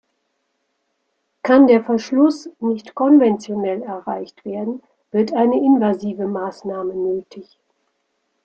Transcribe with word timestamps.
Kann 1.43 1.67
der 1.67 1.83
Verschluss 1.83 2.49
nicht 2.59 2.95
konventionell 2.95 3.83
erreicht 3.83 4.43
werden, 4.45 4.81
wird 5.11 5.31
eine 5.33 5.63
invasive 5.63 6.25
Maßnahme 6.25 6.95
nötig. 6.95 7.59